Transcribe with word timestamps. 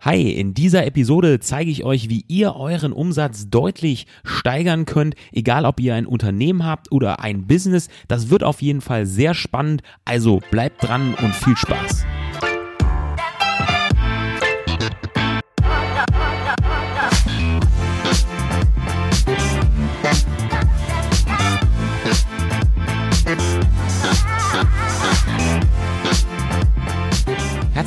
Hi, 0.00 0.30
in 0.30 0.54
dieser 0.54 0.86
Episode 0.86 1.40
zeige 1.40 1.72
ich 1.72 1.82
euch, 1.82 2.08
wie 2.08 2.24
ihr 2.28 2.54
euren 2.54 2.92
Umsatz 2.92 3.50
deutlich 3.50 4.06
steigern 4.22 4.84
könnt, 4.84 5.16
egal 5.32 5.64
ob 5.64 5.80
ihr 5.80 5.96
ein 5.96 6.06
Unternehmen 6.06 6.64
habt 6.64 6.92
oder 6.92 7.18
ein 7.18 7.48
Business. 7.48 7.88
Das 8.06 8.30
wird 8.30 8.44
auf 8.44 8.62
jeden 8.62 8.80
Fall 8.80 9.06
sehr 9.06 9.34
spannend, 9.34 9.82
also 10.04 10.40
bleibt 10.52 10.84
dran 10.84 11.16
und 11.20 11.34
viel 11.34 11.56
Spaß. 11.56 12.04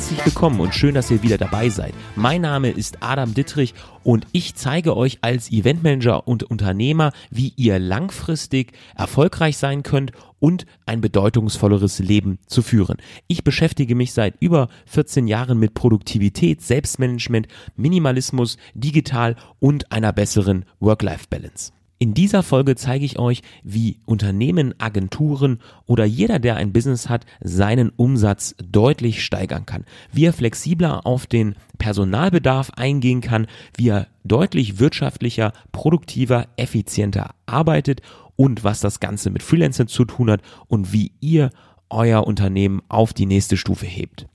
Herzlich 0.02 0.26
willkommen 0.26 0.58
und 0.58 0.74
schön, 0.74 0.96
dass 0.96 1.12
ihr 1.12 1.22
wieder 1.22 1.38
dabei 1.38 1.68
seid. 1.68 1.94
Mein 2.16 2.40
Name 2.40 2.70
ist 2.70 3.04
Adam 3.04 3.34
Dittrich 3.34 3.72
und 4.02 4.26
ich 4.32 4.56
zeige 4.56 4.96
euch 4.96 5.18
als 5.20 5.52
Eventmanager 5.52 6.26
und 6.26 6.42
Unternehmer, 6.42 7.12
wie 7.30 7.52
ihr 7.54 7.78
langfristig 7.78 8.72
erfolgreich 8.96 9.58
sein 9.58 9.84
könnt 9.84 10.10
und 10.40 10.66
ein 10.86 11.02
bedeutungsvolleres 11.02 12.00
Leben 12.00 12.40
zu 12.48 12.62
führen. 12.62 12.96
Ich 13.28 13.44
beschäftige 13.44 13.94
mich 13.94 14.12
seit 14.12 14.34
über 14.40 14.68
14 14.86 15.28
Jahren 15.28 15.60
mit 15.60 15.74
Produktivität, 15.74 16.62
Selbstmanagement, 16.62 17.46
Minimalismus, 17.76 18.56
digital 18.74 19.36
und 19.60 19.92
einer 19.92 20.12
besseren 20.12 20.64
Work-Life-Balance. 20.80 21.70
In 22.02 22.14
dieser 22.14 22.42
Folge 22.42 22.74
zeige 22.74 23.04
ich 23.04 23.20
euch, 23.20 23.42
wie 23.62 24.00
Unternehmen, 24.06 24.74
Agenturen 24.80 25.60
oder 25.86 26.04
jeder, 26.04 26.40
der 26.40 26.56
ein 26.56 26.72
Business 26.72 27.08
hat, 27.08 27.26
seinen 27.40 27.90
Umsatz 27.90 28.56
deutlich 28.60 29.24
steigern 29.24 29.66
kann, 29.66 29.84
wie 30.10 30.24
er 30.24 30.32
flexibler 30.32 31.06
auf 31.06 31.28
den 31.28 31.54
Personalbedarf 31.78 32.72
eingehen 32.74 33.20
kann, 33.20 33.46
wie 33.76 33.90
er 33.90 34.08
deutlich 34.24 34.80
wirtschaftlicher, 34.80 35.52
produktiver, 35.70 36.48
effizienter 36.56 37.36
arbeitet 37.46 38.02
und 38.34 38.64
was 38.64 38.80
das 38.80 38.98
Ganze 38.98 39.30
mit 39.30 39.44
Freelancern 39.44 39.86
zu 39.86 40.04
tun 40.04 40.28
hat 40.28 40.42
und 40.66 40.92
wie 40.92 41.12
ihr 41.20 41.50
euer 41.88 42.26
Unternehmen 42.26 42.82
auf 42.88 43.12
die 43.12 43.26
nächste 43.26 43.56
Stufe 43.56 43.86
hebt. 43.86 44.26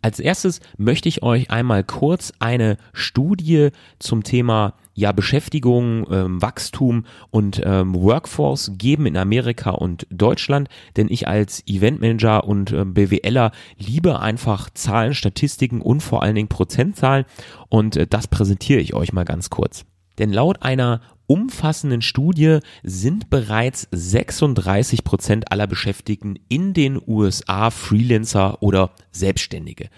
Als 0.00 0.20
erstes 0.20 0.60
möchte 0.78 1.08
ich 1.08 1.24
euch 1.24 1.50
einmal 1.50 1.82
kurz 1.82 2.32
eine 2.38 2.76
Studie 2.92 3.70
zum 3.98 4.22
Thema 4.22 4.74
ja 4.96 5.12
Beschäftigung, 5.12 6.06
ähm, 6.10 6.42
Wachstum 6.42 7.04
und 7.30 7.62
ähm, 7.64 7.94
Workforce 7.94 8.72
geben 8.76 9.06
in 9.06 9.16
Amerika 9.16 9.70
und 9.70 10.06
Deutschland, 10.10 10.68
denn 10.96 11.08
ich 11.08 11.28
als 11.28 11.62
Eventmanager 11.66 12.44
und 12.44 12.72
ähm, 12.72 12.94
BWLer 12.94 13.52
liebe 13.78 14.18
einfach 14.18 14.70
Zahlen, 14.70 15.14
Statistiken 15.14 15.82
und 15.82 16.00
vor 16.00 16.22
allen 16.22 16.34
Dingen 16.34 16.48
Prozentzahlen 16.48 17.26
und 17.68 17.96
äh, 17.96 18.06
das 18.06 18.26
präsentiere 18.26 18.80
ich 18.80 18.94
euch 18.94 19.12
mal 19.12 19.24
ganz 19.24 19.50
kurz. 19.50 19.84
Denn 20.18 20.32
laut 20.32 20.62
einer 20.62 21.02
umfassenden 21.26 22.02
Studie 22.02 22.58
sind 22.82 23.30
bereits 23.30 23.88
36 23.90 25.04
Prozent 25.04 25.52
aller 25.52 25.66
Beschäftigten 25.66 26.38
in 26.48 26.72
den 26.74 27.00
USA 27.06 27.70
Freelancer 27.70 28.62
oder 28.62 28.90
Selbstständige. 29.10 29.88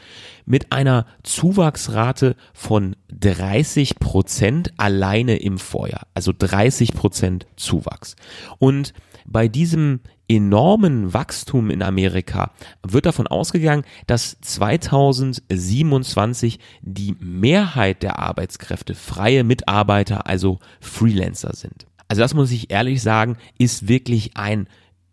Mit 0.46 0.72
einer 0.72 1.06
Zuwachsrate 1.22 2.36
von 2.52 2.96
30 3.08 3.98
Prozent 3.98 4.72
alleine 4.76 5.36
im 5.36 5.58
Vorjahr. 5.58 6.06
Also 6.14 6.32
30 6.36 6.94
Prozent 6.94 7.46
Zuwachs. 7.56 8.16
Und 8.58 8.94
bei 9.26 9.48
diesem 9.48 10.00
enormen 10.28 11.12
Wachstum 11.14 11.70
in 11.70 11.82
Amerika 11.82 12.52
wird 12.86 13.06
davon 13.06 13.26
ausgegangen, 13.26 13.84
dass 14.06 14.38
2027 14.40 16.58
die 16.82 17.16
Mehrheit 17.18 18.02
der 18.02 18.18
Arbeitskräfte 18.18 18.94
freie 18.94 19.44
Mitarbeiter, 19.44 20.26
also 20.26 20.58
Freelancer 20.80 21.54
sind. 21.54 21.86
Also 22.08 22.20
das 22.22 22.34
muss 22.34 22.50
ich 22.50 22.70
ehrlich 22.70 23.02
sagen, 23.02 23.36
ist 23.58 23.88
wirklich 23.88 24.36
ein 24.36 24.68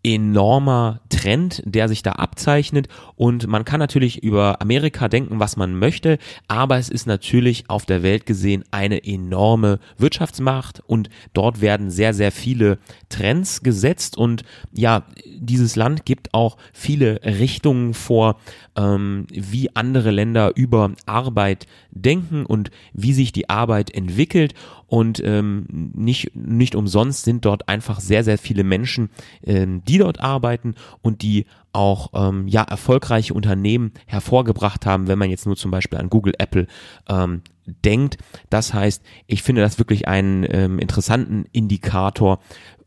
enormer 0.06 1.00
Trend, 1.08 1.62
der 1.66 1.88
sich 1.88 2.02
da 2.02 2.12
abzeichnet. 2.12 2.86
Und 3.16 3.48
man 3.48 3.64
kann 3.64 3.80
natürlich 3.80 4.22
über 4.22 4.62
Amerika 4.62 5.08
denken, 5.08 5.40
was 5.40 5.56
man 5.56 5.76
möchte, 5.76 6.18
aber 6.46 6.78
es 6.78 6.88
ist 6.88 7.06
natürlich 7.06 7.68
auf 7.68 7.86
der 7.86 8.04
Welt 8.04 8.24
gesehen 8.24 8.62
eine 8.70 9.04
enorme 9.04 9.80
Wirtschaftsmacht 9.98 10.80
und 10.86 11.10
dort 11.32 11.60
werden 11.60 11.90
sehr, 11.90 12.14
sehr 12.14 12.30
viele 12.30 12.78
Trends 13.08 13.62
gesetzt 13.62 14.16
und 14.16 14.44
ja, 14.72 15.02
dieses 15.24 15.74
Land 15.74 16.04
gibt 16.04 16.32
auch 16.34 16.56
viele 16.72 17.20
Richtungen 17.24 17.92
vor, 17.92 18.36
ähm, 18.76 19.26
wie 19.32 19.74
andere 19.74 20.12
Länder 20.12 20.52
über 20.54 20.92
Arbeit 21.06 21.66
denken 21.90 22.46
und 22.46 22.70
wie 22.92 23.12
sich 23.12 23.32
die 23.32 23.48
Arbeit 23.48 23.92
entwickelt 23.92 24.54
und 24.86 25.20
ähm, 25.24 25.66
nicht, 25.94 26.34
nicht 26.34 26.74
umsonst 26.74 27.24
sind 27.24 27.44
dort 27.44 27.68
einfach 27.68 28.00
sehr, 28.00 28.24
sehr 28.24 28.38
viele 28.38 28.64
Menschen, 28.64 29.10
ähm, 29.42 29.82
die 29.84 29.98
dort 29.98 30.20
arbeiten 30.20 30.74
und 31.02 31.22
die 31.22 31.46
auch 31.72 32.10
ähm, 32.14 32.48
ja 32.48 32.62
erfolgreiche 32.62 33.34
Unternehmen 33.34 33.92
hervorgebracht 34.06 34.86
haben, 34.86 35.08
wenn 35.08 35.18
man 35.18 35.30
jetzt 35.30 35.46
nur 35.46 35.56
zum 35.56 35.70
Beispiel 35.70 35.98
an 35.98 36.08
Google, 36.08 36.34
Apple 36.38 36.66
ähm, 37.08 37.42
denkt. 37.66 38.18
Das 38.48 38.72
heißt, 38.72 39.02
ich 39.26 39.42
finde 39.42 39.62
das 39.62 39.78
wirklich 39.78 40.08
einen 40.08 40.46
ähm, 40.48 40.78
interessanten 40.78 41.46
Indikator 41.52 42.38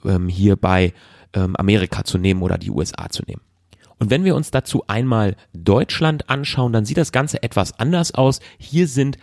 ähm, 0.05 0.27
hier 0.29 0.55
bei 0.55 0.93
ähm, 1.33 1.55
Amerika 1.55 2.03
zu 2.03 2.17
nehmen 2.17 2.41
oder 2.41 2.57
die 2.57 2.71
USA 2.71 3.09
zu 3.09 3.23
nehmen. 3.27 3.41
Und 3.99 4.09
wenn 4.09 4.23
wir 4.23 4.35
uns 4.35 4.49
dazu 4.49 4.85
einmal 4.88 5.35
Deutschland 5.53 6.29
anschauen, 6.29 6.71
dann 6.71 6.85
sieht 6.85 6.97
das 6.97 7.11
Ganze 7.11 7.43
etwas 7.43 7.77
anders 7.79 8.15
aus. 8.15 8.39
Hier 8.57 8.88
sind 8.88 9.17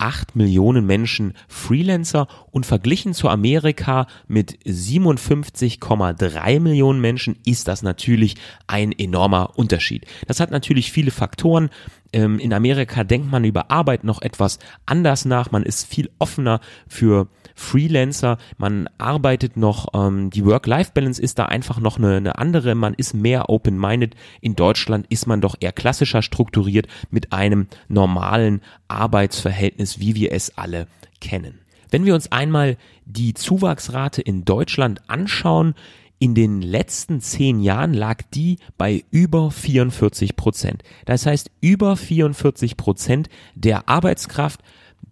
1,38 0.00 0.26
Millionen 0.34 0.86
Menschen 0.86 1.34
Freelancer 1.48 2.26
und 2.50 2.66
verglichen 2.66 3.14
zu 3.14 3.28
Amerika 3.28 4.06
mit 4.26 4.58
57,3 4.64 6.60
Millionen 6.60 7.00
Menschen 7.00 7.36
ist 7.44 7.68
das 7.68 7.82
natürlich 7.82 8.36
ein 8.66 8.92
enormer 8.92 9.58
Unterschied. 9.58 10.06
Das 10.26 10.40
hat 10.40 10.50
natürlich 10.50 10.90
viele 10.90 11.10
Faktoren. 11.10 11.70
Ähm, 12.12 12.38
in 12.38 12.52
Amerika 12.52 13.04
denkt 13.04 13.30
man 13.30 13.44
über 13.44 13.70
Arbeit 13.70 14.04
noch 14.04 14.20
etwas 14.22 14.58
anders 14.86 15.24
nach. 15.24 15.50
Man 15.52 15.62
ist 15.62 15.86
viel 15.86 16.10
offener 16.18 16.60
für 16.88 17.28
Freelancer. 17.54 18.38
Man 18.58 18.88
arbeitet 18.98 19.56
noch, 19.56 19.88
ähm, 19.94 20.30
die 20.30 20.44
Work-Life-Balance 20.44 21.22
ist 21.22 21.38
da 21.38 21.46
einfach 21.46 21.78
noch 21.78 21.98
eine, 21.98 22.16
eine 22.16 22.38
andere. 22.38 22.74
Man 22.74 22.94
ist 22.94 23.14
mehr 23.14 23.48
open-minded. 23.48 24.16
In 24.40 24.56
Deutschland 24.56 25.06
ist 25.08 25.26
man 25.26 25.40
doch 25.40 25.56
eher 25.60 25.72
klassischer 25.72 26.22
strukturiert 26.22 26.88
mit 27.10 27.32
einem 27.32 27.68
normalen 27.88 28.60
Arbeitsverhältnis, 28.88 29.89
wie 29.98 30.14
wir 30.14 30.32
es 30.32 30.56
alle 30.56 30.86
kennen. 31.20 31.58
Wenn 31.90 32.04
wir 32.04 32.14
uns 32.14 32.30
einmal 32.30 32.76
die 33.04 33.34
Zuwachsrate 33.34 34.22
in 34.22 34.44
Deutschland 34.44 35.08
anschauen, 35.08 35.74
in 36.20 36.34
den 36.34 36.60
letzten 36.60 37.20
zehn 37.20 37.60
Jahren 37.60 37.94
lag 37.94 38.22
die 38.34 38.58
bei 38.76 39.04
über 39.10 39.50
44 39.50 40.36
Prozent. 40.36 40.82
Das 41.06 41.24
heißt, 41.24 41.50
über 41.62 41.96
44 41.96 42.76
Prozent 42.76 43.30
der 43.54 43.88
Arbeitskraft, 43.88 44.60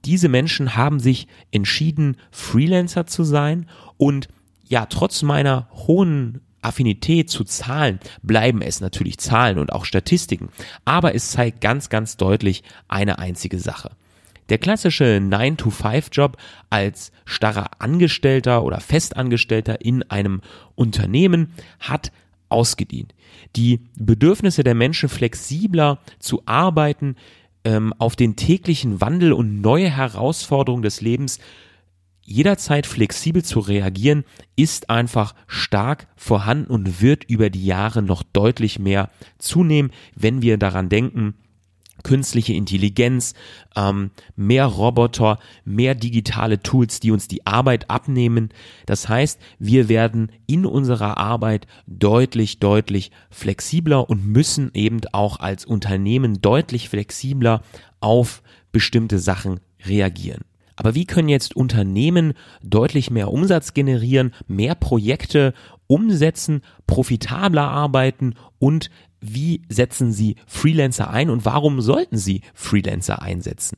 diese 0.04 0.28
Menschen 0.28 0.76
haben 0.76 1.00
sich 1.00 1.26
entschieden, 1.50 2.18
Freelancer 2.30 3.06
zu 3.06 3.24
sein 3.24 3.66
und 3.96 4.28
ja, 4.68 4.84
trotz 4.84 5.22
meiner 5.22 5.68
hohen 5.72 6.42
Affinität 6.60 7.30
zu 7.30 7.44
Zahlen 7.44 8.00
bleiben 8.22 8.60
es 8.60 8.80
natürlich 8.80 9.16
Zahlen 9.18 9.58
und 9.58 9.72
auch 9.72 9.86
Statistiken, 9.86 10.50
aber 10.84 11.14
es 11.14 11.30
zeigt 11.30 11.62
ganz, 11.62 11.88
ganz 11.88 12.18
deutlich 12.18 12.62
eine 12.86 13.18
einzige 13.18 13.58
Sache. 13.58 13.92
Der 14.48 14.58
klassische 14.58 15.18
9-to-5-Job 15.18 16.36
als 16.70 17.12
starrer 17.24 17.70
Angestellter 17.80 18.64
oder 18.64 18.80
Festangestellter 18.80 19.82
in 19.82 20.02
einem 20.04 20.40
Unternehmen 20.74 21.52
hat 21.80 22.12
ausgedient. 22.48 23.14
Die 23.56 23.80
Bedürfnisse 23.96 24.64
der 24.64 24.74
Menschen 24.74 25.08
flexibler 25.08 25.98
zu 26.18 26.42
arbeiten, 26.46 27.16
ähm, 27.64 27.92
auf 27.98 28.16
den 28.16 28.36
täglichen 28.36 29.00
Wandel 29.00 29.32
und 29.32 29.60
neue 29.60 29.90
Herausforderungen 29.90 30.82
des 30.82 31.00
Lebens 31.00 31.38
jederzeit 32.22 32.86
flexibel 32.86 33.42
zu 33.42 33.58
reagieren, 33.58 34.24
ist 34.54 34.90
einfach 34.90 35.34
stark 35.46 36.08
vorhanden 36.14 36.70
und 36.70 37.00
wird 37.00 37.24
über 37.24 37.48
die 37.48 37.64
Jahre 37.64 38.02
noch 38.02 38.22
deutlich 38.22 38.78
mehr 38.78 39.10
zunehmen, 39.38 39.92
wenn 40.14 40.42
wir 40.42 40.58
daran 40.58 40.90
denken, 40.90 41.34
künstliche 42.02 42.52
Intelligenz, 42.52 43.34
ähm, 43.76 44.10
mehr 44.36 44.66
Roboter, 44.66 45.38
mehr 45.64 45.94
digitale 45.94 46.62
Tools, 46.62 47.00
die 47.00 47.10
uns 47.10 47.28
die 47.28 47.46
Arbeit 47.46 47.90
abnehmen. 47.90 48.50
Das 48.86 49.08
heißt, 49.08 49.40
wir 49.58 49.88
werden 49.88 50.30
in 50.46 50.66
unserer 50.66 51.18
Arbeit 51.18 51.66
deutlich, 51.86 52.60
deutlich 52.60 53.10
flexibler 53.30 54.08
und 54.08 54.26
müssen 54.26 54.70
eben 54.74 55.00
auch 55.12 55.40
als 55.40 55.64
Unternehmen 55.64 56.40
deutlich 56.40 56.88
flexibler 56.88 57.62
auf 58.00 58.42
bestimmte 58.72 59.18
Sachen 59.18 59.60
reagieren. 59.84 60.42
Aber 60.78 60.94
wie 60.94 61.06
können 61.06 61.28
jetzt 61.28 61.56
Unternehmen 61.56 62.34
deutlich 62.62 63.10
mehr 63.10 63.32
Umsatz 63.32 63.74
generieren, 63.74 64.32
mehr 64.46 64.76
Projekte 64.76 65.52
umsetzen, 65.88 66.62
profitabler 66.86 67.68
arbeiten 67.68 68.34
und 68.60 68.90
wie 69.20 69.62
setzen 69.68 70.12
sie 70.12 70.36
Freelancer 70.46 71.10
ein 71.10 71.28
und 71.28 71.44
warum 71.44 71.80
sollten 71.80 72.16
sie 72.16 72.42
Freelancer 72.54 73.20
einsetzen? 73.20 73.76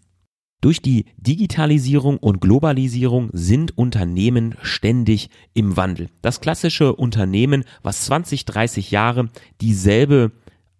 Durch 0.60 0.82
die 0.82 1.06
Digitalisierung 1.16 2.18
und 2.18 2.42
Globalisierung 2.42 3.30
sind 3.32 3.78
Unternehmen 3.78 4.56
ständig 4.60 5.30
im 5.54 5.78
Wandel. 5.78 6.10
Das 6.20 6.42
klassische 6.42 6.94
Unternehmen, 6.94 7.64
was 7.82 8.04
20, 8.04 8.44
30 8.44 8.90
Jahre 8.90 9.30
dieselbe 9.62 10.32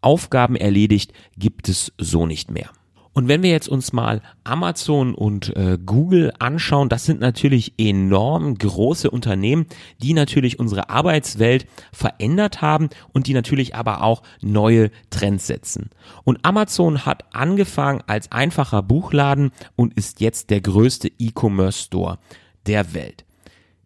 Aufgaben 0.03 0.57
erledigt, 0.57 1.15
gibt 1.39 1.71
es 1.71 1.93
so 1.97 2.27
nicht 2.27 2.51
mehr. 2.51 2.71
Und 3.13 3.27
wenn 3.27 3.43
wir 3.43 3.51
jetzt 3.51 3.69
uns 3.69 3.93
mal 3.93 4.23
Amazon 4.45 5.15
und 5.15 5.55
äh, 5.57 5.79
Google 5.85 6.33
anschauen, 6.39 6.89
das 6.89 7.05
sind 7.05 7.21
natürlich 7.21 7.75
enorm 7.77 8.57
große 8.57 9.11
Unternehmen, 9.11 9.67
die 10.01 10.15
natürlich 10.15 10.61
unsere 10.61 10.91
Arbeitswelt 10.91 11.67
verändert 11.93 12.63
haben 12.63 12.89
und 13.13 13.27
die 13.27 13.35
natürlich 13.35 13.75
aber 13.75 14.03
auch 14.03 14.23
neue 14.41 14.91
Trends 15.11 15.49
setzen. 15.49 15.91
Und 16.25 16.45
Amazon 16.45 17.05
hat 17.05 17.25
angefangen 17.35 18.03
als 18.07 18.31
einfacher 18.31 18.83
Buchladen 18.83 19.51
und 19.75 19.95
ist 19.95 20.21
jetzt 20.21 20.51
der 20.51 20.61
größte 20.61 21.11
E-Commerce 21.19 21.83
Store 21.83 22.19
der 22.67 22.95
Welt. 22.95 23.25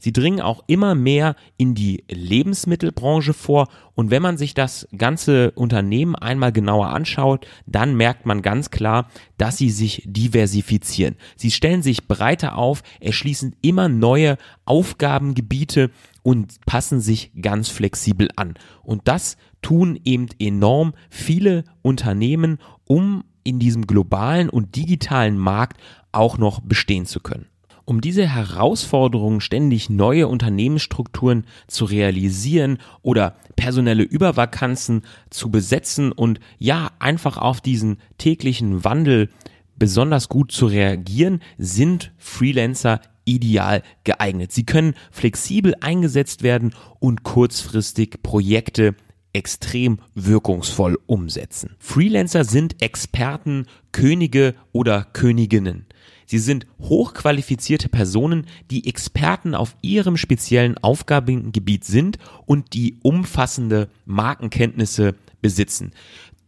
Sie 0.04 0.12
dringen 0.12 0.42
auch 0.42 0.62
immer 0.66 0.94
mehr 0.94 1.34
in 1.56 1.74
die 1.74 2.04
Lebensmittelbranche 2.10 3.32
vor 3.32 3.68
und 3.94 4.10
wenn 4.10 4.20
man 4.20 4.36
sich 4.36 4.52
das 4.52 4.86
ganze 4.94 5.52
Unternehmen 5.52 6.14
einmal 6.14 6.52
genauer 6.52 6.88
anschaut, 6.88 7.46
dann 7.64 7.96
merkt 7.96 8.26
man 8.26 8.42
ganz 8.42 8.70
klar, 8.70 9.08
dass 9.38 9.56
sie 9.56 9.70
sich 9.70 10.02
diversifizieren. 10.04 11.16
Sie 11.36 11.50
stellen 11.50 11.82
sich 11.82 12.06
breiter 12.06 12.58
auf, 12.58 12.82
erschließen 13.00 13.56
immer 13.62 13.88
neue 13.88 14.36
Aufgabengebiete 14.66 15.90
und 16.22 16.60
passen 16.66 17.00
sich 17.00 17.32
ganz 17.40 17.70
flexibel 17.70 18.28
an. 18.36 18.56
Und 18.82 19.08
das 19.08 19.38
tun 19.62 19.98
eben 20.04 20.26
enorm 20.38 20.92
viele 21.08 21.64
Unternehmen, 21.80 22.58
um 22.86 23.24
in 23.42 23.58
diesem 23.58 23.86
globalen 23.86 24.50
und 24.50 24.76
digitalen 24.76 25.38
Markt 25.38 25.80
auch 26.12 26.36
noch 26.36 26.60
bestehen 26.60 27.06
zu 27.06 27.20
können. 27.20 27.46
Um 27.86 28.00
diese 28.00 28.26
Herausforderungen 28.26 29.40
ständig 29.40 29.90
neue 29.90 30.26
Unternehmensstrukturen 30.28 31.44
zu 31.66 31.84
realisieren 31.84 32.78
oder 33.02 33.36
personelle 33.56 34.02
Übervakanzen 34.02 35.02
zu 35.28 35.50
besetzen 35.50 36.10
und 36.10 36.40
ja, 36.58 36.90
einfach 36.98 37.36
auf 37.36 37.60
diesen 37.60 37.98
täglichen 38.16 38.84
Wandel 38.84 39.28
besonders 39.76 40.28
gut 40.28 40.50
zu 40.52 40.66
reagieren, 40.66 41.40
sind 41.58 42.12
Freelancer 42.16 43.00
ideal 43.24 43.82
geeignet. 44.04 44.52
Sie 44.52 44.64
können 44.64 44.94
flexibel 45.10 45.74
eingesetzt 45.80 46.42
werden 46.42 46.74
und 47.00 47.22
kurzfristig 47.22 48.22
Projekte 48.22 48.94
extrem 49.34 49.98
wirkungsvoll 50.14 50.96
umsetzen. 51.06 51.74
Freelancer 51.78 52.44
sind 52.44 52.80
Experten, 52.80 53.66
Könige 53.92 54.54
oder 54.72 55.04
Königinnen. 55.12 55.86
Sie 56.26 56.38
sind 56.38 56.66
hochqualifizierte 56.80 57.88
Personen, 57.88 58.46
die 58.70 58.86
Experten 58.86 59.54
auf 59.54 59.76
ihrem 59.82 60.16
speziellen 60.16 60.78
Aufgabengebiet 60.78 61.84
sind 61.84 62.18
und 62.46 62.74
die 62.74 62.98
umfassende 63.02 63.88
Markenkenntnisse 64.06 65.14
besitzen. 65.40 65.92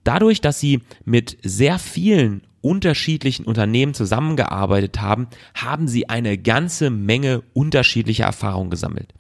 Dadurch, 0.05 0.41
dass 0.41 0.61
sie 0.61 0.83
mit 1.05 1.37
sehr 1.43 1.79
vielen 1.79 2.43
unterschiedlichen 2.61 3.45
Unternehmen 3.45 3.95
zusammengearbeitet 3.95 5.01
haben, 5.01 5.29
haben 5.55 5.89
sie 5.89 6.09
eine 6.09 6.39
ganze 6.39 6.91
Menge 6.91 7.43
unterschiedlicher 7.53 8.25
Erfahrungen 8.25 8.71
gesammelt. 8.71 9.15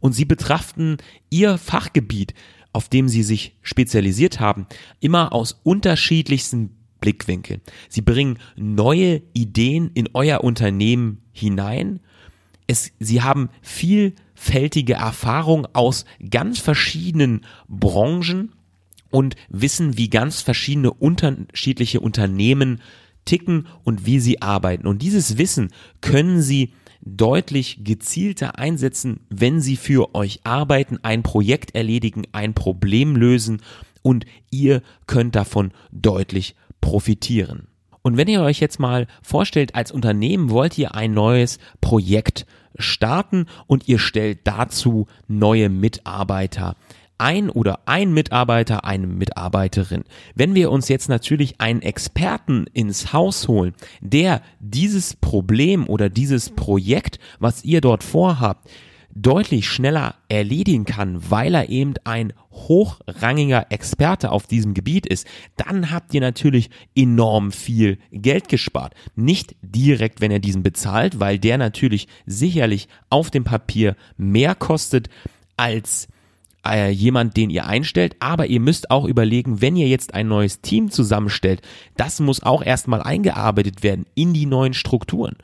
Und 0.00 0.12
sie 0.12 0.24
betrachten 0.24 0.98
ihr 1.30 1.58
Fachgebiet, 1.58 2.34
auf 2.72 2.88
dem 2.88 3.08
sie 3.08 3.22
sich 3.22 3.56
spezialisiert 3.62 4.38
haben, 4.38 4.66
immer 5.00 5.32
aus 5.32 5.60
unterschiedlichsten 5.64 6.77
Blickwinkel. 7.00 7.60
Sie 7.88 8.02
bringen 8.02 8.38
neue 8.56 9.22
Ideen 9.32 9.90
in 9.94 10.08
euer 10.14 10.42
Unternehmen 10.44 11.22
hinein. 11.32 12.00
Es, 12.66 12.92
sie 12.98 13.22
haben 13.22 13.50
vielfältige 13.62 14.94
Erfahrung 14.94 15.66
aus 15.72 16.04
ganz 16.30 16.58
verschiedenen 16.58 17.42
Branchen 17.68 18.52
und 19.10 19.36
wissen, 19.48 19.96
wie 19.96 20.10
ganz 20.10 20.42
verschiedene 20.42 20.92
unterschiedliche 20.92 22.00
Unternehmen 22.00 22.80
ticken 23.24 23.66
und 23.84 24.06
wie 24.06 24.20
sie 24.20 24.42
arbeiten. 24.42 24.86
Und 24.86 25.02
dieses 25.02 25.38
Wissen 25.38 25.70
können 26.00 26.42
sie 26.42 26.72
deutlich 27.00 27.84
gezielter 27.84 28.58
einsetzen, 28.58 29.20
wenn 29.30 29.60
sie 29.60 29.76
für 29.76 30.14
euch 30.14 30.40
arbeiten, 30.44 30.98
ein 31.02 31.22
Projekt 31.22 31.74
erledigen, 31.74 32.24
ein 32.32 32.54
Problem 32.54 33.16
lösen 33.16 33.62
und 34.02 34.26
ihr 34.50 34.82
könnt 35.06 35.34
davon 35.34 35.72
deutlich 35.92 36.54
profitieren. 36.80 37.68
Und 38.02 38.16
wenn 38.16 38.28
ihr 38.28 38.42
euch 38.42 38.60
jetzt 38.60 38.80
mal 38.80 39.06
vorstellt, 39.22 39.74
als 39.74 39.92
Unternehmen 39.92 40.50
wollt 40.50 40.78
ihr 40.78 40.94
ein 40.94 41.12
neues 41.12 41.58
Projekt 41.80 42.46
starten 42.78 43.46
und 43.66 43.88
ihr 43.88 43.98
stellt 43.98 44.40
dazu 44.44 45.06
neue 45.26 45.68
Mitarbeiter 45.68 46.76
ein 47.18 47.50
oder 47.50 47.80
ein 47.86 48.12
Mitarbeiter, 48.12 48.84
eine 48.84 49.06
Mitarbeiterin. 49.06 50.04
Wenn 50.34 50.54
wir 50.54 50.70
uns 50.70 50.88
jetzt 50.88 51.08
natürlich 51.08 51.60
einen 51.60 51.82
Experten 51.82 52.66
ins 52.72 53.12
Haus 53.12 53.48
holen, 53.48 53.74
der 54.00 54.40
dieses 54.60 55.16
Problem 55.16 55.88
oder 55.88 56.08
dieses 56.08 56.50
Projekt, 56.50 57.18
was 57.40 57.64
ihr 57.64 57.80
dort 57.80 58.04
vorhabt, 58.04 58.70
deutlich 59.22 59.68
schneller 59.68 60.14
erledigen 60.28 60.84
kann, 60.84 61.30
weil 61.30 61.54
er 61.54 61.68
eben 61.68 61.94
ein 62.04 62.32
hochrangiger 62.52 63.66
Experte 63.70 64.30
auf 64.30 64.46
diesem 64.46 64.74
Gebiet 64.74 65.06
ist, 65.06 65.26
dann 65.56 65.90
habt 65.90 66.14
ihr 66.14 66.20
natürlich 66.20 66.70
enorm 66.94 67.52
viel 67.52 67.98
Geld 68.12 68.48
gespart. 68.48 68.94
Nicht 69.16 69.56
direkt, 69.62 70.20
wenn 70.20 70.30
er 70.30 70.40
diesen 70.40 70.62
bezahlt, 70.62 71.20
weil 71.20 71.38
der 71.38 71.58
natürlich 71.58 72.08
sicherlich 72.26 72.88
auf 73.10 73.30
dem 73.30 73.44
Papier 73.44 73.96
mehr 74.16 74.54
kostet 74.54 75.08
als 75.56 76.08
äh, 76.66 76.90
jemand, 76.90 77.36
den 77.36 77.50
ihr 77.50 77.66
einstellt, 77.66 78.16
aber 78.20 78.46
ihr 78.46 78.60
müsst 78.60 78.90
auch 78.90 79.04
überlegen, 79.04 79.60
wenn 79.60 79.76
ihr 79.76 79.88
jetzt 79.88 80.14
ein 80.14 80.28
neues 80.28 80.60
Team 80.60 80.90
zusammenstellt, 80.90 81.62
das 81.96 82.20
muss 82.20 82.42
auch 82.42 82.62
erstmal 82.62 83.02
eingearbeitet 83.02 83.82
werden 83.82 84.06
in 84.14 84.34
die 84.34 84.46
neuen 84.46 84.74
Strukturen. 84.74 85.36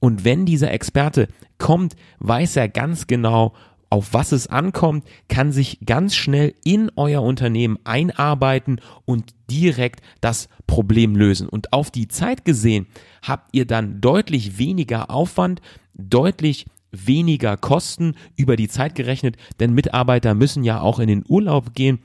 Und 0.00 0.24
wenn 0.24 0.46
dieser 0.46 0.72
Experte 0.72 1.28
kommt, 1.58 1.96
weiß 2.20 2.56
er 2.56 2.68
ganz 2.68 3.06
genau, 3.06 3.54
auf 3.90 4.12
was 4.12 4.32
es 4.32 4.48
ankommt, 4.48 5.04
kann 5.28 5.50
sich 5.50 5.78
ganz 5.86 6.14
schnell 6.14 6.54
in 6.62 6.90
euer 6.96 7.22
Unternehmen 7.22 7.78
einarbeiten 7.84 8.80
und 9.06 9.34
direkt 9.50 10.00
das 10.20 10.48
Problem 10.66 11.16
lösen. 11.16 11.48
Und 11.48 11.72
auf 11.72 11.90
die 11.90 12.08
Zeit 12.08 12.44
gesehen 12.44 12.86
habt 13.22 13.48
ihr 13.52 13.66
dann 13.66 14.00
deutlich 14.00 14.58
weniger 14.58 15.10
Aufwand, 15.10 15.62
deutlich 15.94 16.66
weniger 16.90 17.56
Kosten 17.56 18.14
über 18.36 18.56
die 18.56 18.68
Zeit 18.68 18.94
gerechnet, 18.94 19.36
denn 19.58 19.74
Mitarbeiter 19.74 20.34
müssen 20.34 20.64
ja 20.64 20.80
auch 20.80 20.98
in 20.98 21.08
den 21.08 21.24
Urlaub 21.26 21.74
gehen 21.74 22.00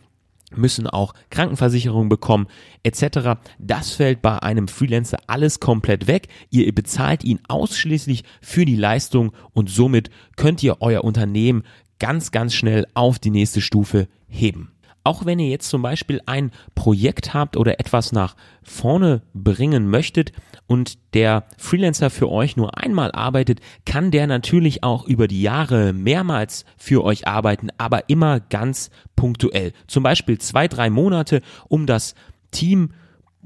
müssen 0.56 0.88
auch 0.88 1.14
Krankenversicherung 1.30 2.10
bekommen 2.10 2.48
etc. 2.84 3.40
Das 3.60 3.92
fällt 3.92 4.22
bei 4.22 4.40
einem 4.40 4.68
Freelancer 4.68 5.18
alles 5.28 5.60
komplett 5.60 6.08
weg. 6.08 6.28
Ihr 6.50 6.74
bezahlt 6.74 7.24
ihn 7.24 7.40
ausschließlich 7.48 8.24
für 8.42 8.66
die 8.66 8.76
Leistung 8.76 9.32
und 9.54 9.70
somit 9.70 10.10
könnt 10.36 10.64
ihr 10.64 10.82
euer 10.82 11.04
Unternehmen 11.04 11.64
ganz, 12.00 12.32
ganz 12.32 12.54
schnell 12.54 12.86
auf 12.94 13.20
die 13.20 13.32
nächste 13.32 13.62
Stufe 13.62 14.08
heben. 14.28 14.73
Auch 15.06 15.26
wenn 15.26 15.40
ihr 15.40 15.50
jetzt 15.50 15.70
zum 15.70 15.82
Beispiel 15.82 16.22
ein 16.26 16.52
Projekt 16.76 17.34
habt 17.34 17.58
oder 17.58 17.80
etwas 17.80 18.14
nach 18.14 18.36
vorne 18.62 19.22
bringen 19.34 19.90
möchtet 19.90 20.32
und 20.66 20.98
der 21.14 21.44
Freelancer 21.58 22.10
für 22.10 22.32
euch 22.32 22.56
nur 22.56 22.78
einmal 22.78 23.12
arbeitet, 23.12 23.60
kann 23.86 24.12
der 24.12 24.28
natürlich 24.28 24.84
auch 24.84 25.06
über 25.06 25.28
die 25.28 25.42
Jahre 25.42 25.92
mehrmals 25.92 26.64
für 26.78 27.04
euch 27.04 27.28
arbeiten, 27.28 27.68
aber 27.78 28.10
immer 28.10 28.40
ganz 28.40 28.92
punktuell. 29.18 29.74
Zum 29.88 30.04
Beispiel 30.04 30.38
zwei, 30.38 30.70
drei 30.70 30.90
Monate, 30.90 31.42
um 31.68 31.86
das 31.86 32.16
Team 32.52 32.92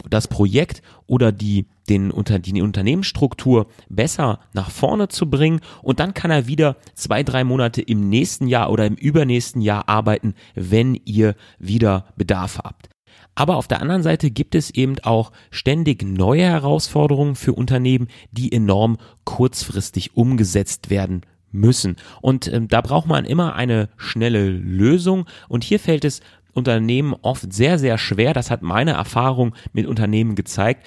das 0.08 0.28
Projekt 0.28 0.82
oder 1.08 1.32
die, 1.32 1.66
den, 1.90 2.12
unter, 2.12 2.40
die 2.40 2.62
Unternehmensstruktur 2.62 3.68
besser 3.90 4.40
nach 4.54 4.70
vorne 4.72 5.08
zu 5.08 5.30
bringen 5.30 5.62
und 5.82 6.00
dann 6.00 6.14
kann 6.14 6.32
er 6.32 6.48
wieder 6.48 6.78
zwei, 6.94 7.24
drei 7.24 7.44
Monate 7.44 7.82
im 7.82 8.10
nächsten 8.10 8.48
Jahr 8.48 8.72
oder 8.72 8.86
im 8.86 8.96
übernächsten 8.96 9.62
Jahr 9.62 9.88
arbeiten, 9.88 10.34
wenn 10.56 11.00
ihr 11.06 11.36
wieder 11.60 12.06
Bedarf 12.16 12.60
habt. 12.64 12.90
Aber 13.36 13.58
auf 13.58 13.68
der 13.68 13.82
anderen 13.82 14.02
Seite 14.02 14.32
gibt 14.32 14.56
es 14.56 14.72
eben 14.72 14.96
auch 15.04 15.32
ständig 15.52 16.04
neue 16.04 16.42
Herausforderungen 16.42 17.36
für 17.36 17.54
Unternehmen, 17.54 18.08
die 18.32 18.52
enorm 18.52 18.98
kurzfristig 19.26 20.18
umgesetzt 20.18 20.90
werden 20.90 21.22
müssen. 21.52 21.98
Und 22.20 22.52
ähm, 22.52 22.68
da 22.68 22.82
braucht 22.82 23.08
man 23.08 23.26
immer 23.26 23.56
eine 23.56 23.90
schnelle 23.96 24.50
Lösung. 24.50 25.26
Und 25.50 25.64
hier 25.64 25.80
fällt 25.80 26.04
es 26.04 26.22
Unternehmen 26.54 27.14
oft 27.22 27.54
sehr, 27.54 27.78
sehr 27.78 28.00
schwer, 28.00 28.34
das 28.34 28.50
hat 28.50 28.64
meine 28.64 28.94
Erfahrung 28.94 29.54
mit 29.74 29.86
Unternehmen 29.86 30.34
gezeigt, 30.34 30.84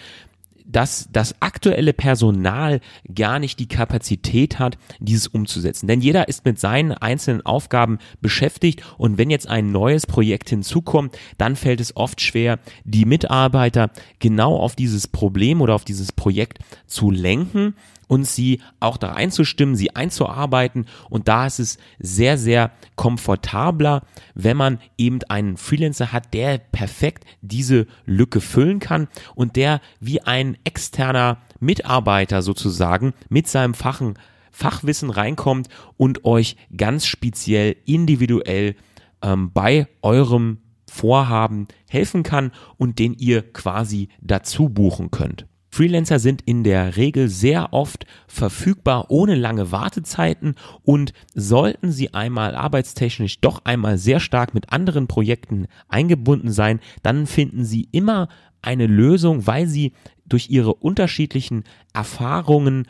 dass 0.73 1.09
das 1.13 1.35
aktuelle 1.41 1.93
Personal 1.93 2.81
gar 3.15 3.39
nicht 3.39 3.59
die 3.59 3.69
Kapazität 3.69 4.59
hat, 4.59 4.79
dieses 4.99 5.27
umzusetzen. 5.27 5.87
Denn 5.87 6.01
jeder 6.01 6.29
ist 6.29 6.45
mit 6.45 6.59
seinen 6.59 6.93
einzelnen 6.93 7.45
Aufgaben 7.45 7.99
beschäftigt 8.21 8.83
und 8.99 9.19
wenn 9.19 9.31
jetzt 9.31 9.49
ein 9.49 9.73
neues 9.73 10.07
Projekt 10.07 10.51
hinzukommt, 10.51 11.17
dann 11.39 11.57
fällt 11.57 11.81
es 11.81 11.97
oft 11.97 12.21
schwer, 12.21 12.59
die 12.85 13.05
Mitarbeiter 13.05 13.91
genau 14.19 14.57
auf 14.57 14.77
dieses 14.77 15.09
Problem 15.09 15.61
oder 15.61 15.75
auf 15.75 15.85
dieses 15.85 16.13
Projekt 16.13 16.59
zu 16.87 17.11
lenken 17.11 17.75
und 18.11 18.27
sie 18.27 18.61
auch 18.81 18.97
da 18.97 19.13
einzustimmen, 19.13 19.77
sie 19.77 19.95
einzuarbeiten. 19.95 20.87
Und 21.11 21.29
da 21.29 21.47
ist 21.47 21.61
es 21.61 21.79
sehr, 22.01 22.39
sehr 22.39 22.73
komfortabler, 22.97 24.03
wenn 24.35 24.57
man 24.57 24.81
eben 24.99 25.21
einen 25.29 25.57
Freelancer 25.57 26.11
hat, 26.11 26.35
der 26.35 26.59
perfekt 26.59 27.25
diese 27.41 27.87
Lücke 28.07 28.41
füllen 28.41 28.81
kann 28.81 29.07
und 29.37 29.55
der 29.55 29.81
wie 30.01 30.21
ein 30.23 30.59
externer 30.65 31.39
Mitarbeiter 31.61 32.43
sozusagen 32.43 33.15
mit 33.29 33.47
seinem 33.47 33.75
Fachen, 33.75 34.19
Fachwissen 34.51 35.11
reinkommt 35.11 35.69
und 35.97 36.25
euch 36.25 36.57
ganz 36.77 37.07
speziell 37.07 37.77
individuell 37.85 38.75
ähm, 39.23 39.53
bei 39.53 39.87
eurem 40.03 40.59
Vorhaben 40.91 41.69
helfen 41.89 42.25
kann 42.25 42.51
und 42.77 42.99
den 42.99 43.15
ihr 43.15 43.53
quasi 43.53 44.09
dazu 44.21 44.69
buchen 44.69 45.13
könnt. 45.13 45.47
Freelancer 45.71 46.19
sind 46.19 46.43
in 46.43 46.65
der 46.65 46.97
Regel 46.97 47.29
sehr 47.29 47.73
oft 47.73 48.05
verfügbar 48.27 49.07
ohne 49.09 49.35
lange 49.35 49.71
Wartezeiten 49.71 50.57
und 50.83 51.13
sollten 51.35 51.93
sie 51.93 52.13
einmal 52.13 52.55
arbeitstechnisch 52.55 53.41
doch 53.41 53.65
einmal 53.65 53.97
sehr 53.97 54.21
stark 54.21 54.53
mit 54.53 54.73
anderen 54.73 55.07
Projekten 55.07 55.67
eingebunden 55.89 56.51
sein, 56.51 56.81
dann 57.03 57.27
finden 57.27 57.65
sie 57.65 57.89
immer 57.93 58.29
eine 58.63 58.87
Lösung, 58.87 59.47
weil 59.47 59.67
sie 59.67 59.93
durch 60.27 60.51
ihre 60.51 60.75
unterschiedlichen 60.75 61.65
Erfahrungen 61.93 62.87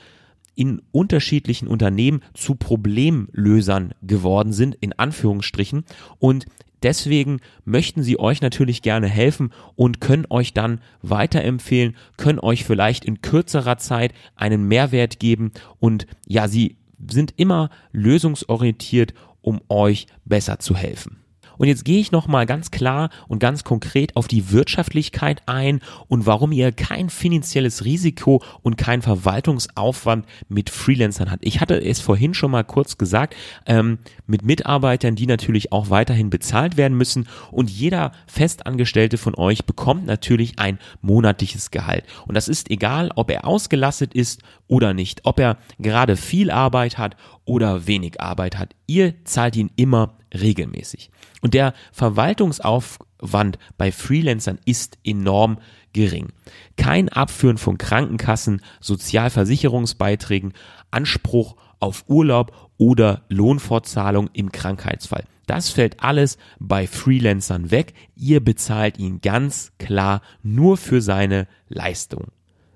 in 0.55 0.83
unterschiedlichen 0.93 1.69
Unternehmen 1.69 2.23
zu 2.35 2.55
Problemlösern 2.55 3.95
geworden 4.03 4.53
sind, 4.53 4.75
in 4.75 4.93
Anführungsstrichen. 4.93 5.85
Und 6.19 6.47
Deswegen 6.83 7.41
möchten 7.65 8.03
sie 8.03 8.19
euch 8.19 8.41
natürlich 8.41 8.83
gerne 8.83 9.07
helfen 9.07 9.53
und 9.77 10.01
können 10.01 10.27
euch 10.31 10.55
dann 10.55 10.81
weiterempfehlen, 11.03 11.97
können 12.17 12.39
euch 12.39 12.65
vielleicht 12.65 13.05
in 13.05 13.21
kürzerer 13.21 13.77
Zeit 13.79 14.13
einen 14.35 14.67
Mehrwert 14.67 15.19
geben 15.21 15.53
und 15.79 16.07
ja, 16.27 16.49
sie 16.49 16.77
sind 17.11 17.35
immer 17.37 17.71
lösungsorientiert, 17.93 19.15
um 19.43 19.61
euch 19.69 20.07
besser 20.25 20.59
zu 20.59 20.77
helfen. 20.77 21.21
Und 21.61 21.69
jetzt 21.69 21.85
gehe 21.85 22.01
ich 22.01 22.11
nochmal 22.11 22.47
ganz 22.47 22.71
klar 22.71 23.11
und 23.29 23.39
ganz 23.39 23.65
konkret 23.65 24.17
auf 24.17 24.29
die 24.29 24.51
Wirtschaftlichkeit 24.51 25.43
ein 25.45 25.81
und 26.09 26.25
warum 26.25 26.53
ihr 26.53 26.73
kein 26.73 27.11
finanzielles 27.11 27.85
Risiko 27.85 28.43
und 28.63 28.79
kein 28.79 29.03
Verwaltungsaufwand 29.03 30.25
mit 30.49 30.71
Freelancern 30.71 31.31
habt. 31.31 31.45
Ich 31.45 31.61
hatte 31.61 31.79
es 31.79 32.01
vorhin 32.01 32.33
schon 32.33 32.51
mal 32.51 32.65
kurz 32.65 32.97
gesagt, 32.97 33.37
ähm, 33.67 33.99
mit 34.27 34.43
Mitarbeitern, 34.43 35.17
die 35.17 35.27
natürlich 35.27 35.71
auch 35.71 35.91
weiterhin 35.91 36.31
bezahlt 36.31 36.79
werden 36.79 36.97
müssen 36.97 37.29
und 37.51 37.69
jeder 37.69 38.13
Festangestellte 38.27 39.19
von 39.19 39.35
euch 39.35 39.67
bekommt 39.67 40.07
natürlich 40.07 40.59
ein 40.59 40.79
monatliches 41.03 41.71
Gehalt. 41.71 42.05
Und 42.27 42.37
das 42.37 42.49
ist 42.49 42.71
egal, 42.71 43.11
ob 43.17 43.31
er 43.31 43.47
ausgelastet 43.47 44.15
ist 44.15 44.43
oder 44.67 44.95
nicht, 44.95 45.27
ob 45.27 45.39
er 45.39 45.59
gerade 45.79 46.17
viel 46.17 46.51
Arbeit 46.51 46.97
hat 46.97 47.17
oder 47.45 47.87
wenig 47.87 48.19
Arbeit 48.19 48.57
hat. 48.57 48.75
Ihr 48.87 49.13
zahlt 49.25 49.57
ihn 49.57 49.71
immer 49.77 50.15
regelmäßig. 50.35 51.11
Und 51.41 51.55
der 51.55 51.75
Verwaltungsaufwand 51.93 53.59
bei 53.77 53.93
Freelancern 53.93 54.59
ist 54.65 54.99
enorm 55.05 55.59
gering. 55.93 56.29
Kein 56.77 57.09
Abführen 57.09 57.59
von 57.59 57.79
Krankenkassen, 57.79 58.63
Sozialversicherungsbeiträgen, 58.81 60.53
Anspruch 60.91 61.57
auf 61.81 62.05
Urlaub 62.09 62.71
oder 62.77 63.23
Lohnfortzahlung 63.29 64.31
im 64.33 64.53
Krankheitsfall. 64.53 65.25
Das 65.47 65.71
fällt 65.71 66.03
alles 66.03 66.39
bei 66.61 66.87
Freelancern 66.87 67.71
weg. 67.73 67.95
Ihr 68.15 68.39
bezahlt 68.39 68.99
ihn 68.99 69.21
ganz 69.21 69.73
klar 69.79 70.23
nur 70.43 70.77
für 70.77 71.03
seine 71.03 71.49
Leistung. 71.69 72.29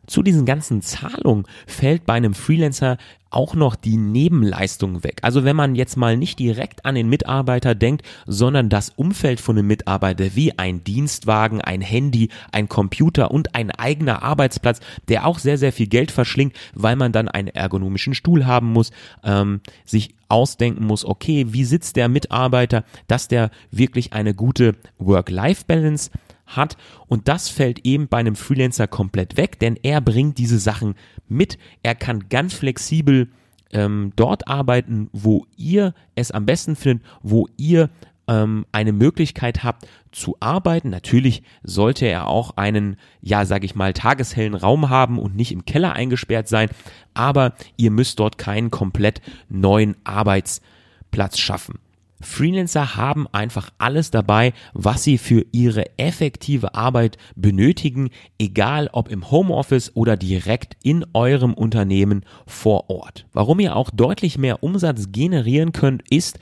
Zu 0.06 0.22
diesen 0.22 0.44
ganzen 0.46 0.82
Zahlungen 0.82 1.46
fällt 1.66 2.06
bei 2.06 2.14
einem 2.14 2.34
Freelancer 2.34 2.98
auch 3.34 3.54
noch 3.54 3.74
die 3.74 3.96
Nebenleistung 3.96 5.02
weg. 5.02 5.18
Also 5.22 5.44
wenn 5.44 5.56
man 5.56 5.74
jetzt 5.74 5.96
mal 5.96 6.16
nicht 6.16 6.38
direkt 6.38 6.84
an 6.84 6.94
den 6.94 7.08
Mitarbeiter 7.08 7.74
denkt, 7.74 8.02
sondern 8.26 8.68
das 8.68 8.90
Umfeld 8.90 9.40
von 9.40 9.58
einem 9.58 9.66
Mitarbeiter 9.66 10.36
wie 10.36 10.56
ein 10.56 10.84
Dienstwagen, 10.84 11.60
ein 11.60 11.80
Handy, 11.80 12.28
ein 12.52 12.68
Computer 12.68 13.32
und 13.32 13.54
ein 13.56 13.72
eigener 13.72 14.22
Arbeitsplatz, 14.22 14.78
der 15.08 15.26
auch 15.26 15.40
sehr, 15.40 15.58
sehr 15.58 15.72
viel 15.72 15.88
Geld 15.88 16.12
verschlingt, 16.12 16.54
weil 16.74 16.94
man 16.94 17.10
dann 17.10 17.28
einen 17.28 17.48
ergonomischen 17.48 18.14
Stuhl 18.14 18.46
haben 18.46 18.72
muss, 18.72 18.92
ähm, 19.24 19.60
sich 19.84 20.14
ausdenken 20.28 20.84
muss, 20.86 21.04
okay, 21.04 21.46
wie 21.48 21.64
sitzt 21.64 21.96
der 21.96 22.08
Mitarbeiter, 22.08 22.84
dass 23.08 23.28
der 23.28 23.50
wirklich 23.70 24.12
eine 24.12 24.34
gute 24.34 24.74
Work-Life-Balance 24.98 26.10
hat. 26.46 26.76
Und 27.06 27.28
das 27.28 27.48
fällt 27.48 27.84
eben 27.84 28.08
bei 28.08 28.18
einem 28.18 28.36
Freelancer 28.36 28.86
komplett 28.86 29.36
weg, 29.36 29.58
denn 29.58 29.78
er 29.82 30.00
bringt 30.00 30.38
diese 30.38 30.58
Sachen 30.58 30.94
mit. 31.28 31.58
Er 31.82 31.94
kann 31.94 32.28
ganz 32.28 32.54
flexibel 32.54 33.28
ähm, 33.72 34.12
dort 34.16 34.48
arbeiten, 34.48 35.08
wo 35.12 35.46
ihr 35.56 35.94
es 36.14 36.30
am 36.30 36.46
besten 36.46 36.76
findet, 36.76 37.06
wo 37.22 37.48
ihr 37.56 37.90
ähm, 38.28 38.66
eine 38.72 38.92
Möglichkeit 38.92 39.64
habt 39.64 39.86
zu 40.12 40.36
arbeiten. 40.40 40.90
Natürlich 40.90 41.42
sollte 41.62 42.06
er 42.06 42.28
auch 42.28 42.56
einen, 42.56 42.96
ja, 43.20 43.44
sag 43.44 43.64
ich 43.64 43.74
mal, 43.74 43.92
tageshellen 43.92 44.54
Raum 44.54 44.88
haben 44.88 45.18
und 45.18 45.36
nicht 45.36 45.52
im 45.52 45.64
Keller 45.64 45.92
eingesperrt 45.92 46.48
sein, 46.48 46.70
aber 47.12 47.54
ihr 47.76 47.90
müsst 47.90 48.20
dort 48.20 48.38
keinen 48.38 48.70
komplett 48.70 49.20
neuen 49.48 49.96
Arbeitsplatz 50.04 51.38
schaffen. 51.38 51.78
Freelancer 52.24 52.96
haben 52.96 53.26
einfach 53.32 53.70
alles 53.78 54.10
dabei, 54.10 54.52
was 54.72 55.04
sie 55.04 55.18
für 55.18 55.44
ihre 55.52 55.98
effektive 55.98 56.74
Arbeit 56.74 57.18
benötigen, 57.36 58.10
egal 58.38 58.88
ob 58.92 59.08
im 59.08 59.30
Homeoffice 59.30 59.94
oder 59.94 60.16
direkt 60.16 60.76
in 60.82 61.04
eurem 61.12 61.54
Unternehmen 61.54 62.24
vor 62.46 62.90
Ort. 62.90 63.26
Warum 63.32 63.60
ihr 63.60 63.76
auch 63.76 63.90
deutlich 63.90 64.38
mehr 64.38 64.62
Umsatz 64.62 65.12
generieren 65.12 65.72
könnt, 65.72 66.02
ist, 66.10 66.38